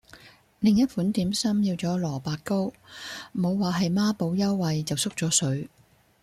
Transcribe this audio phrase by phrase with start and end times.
[0.59, 2.73] 另一款點心要咗蘿蔔糕，
[3.33, 5.69] 無話喺孖寶優惠就縮咗水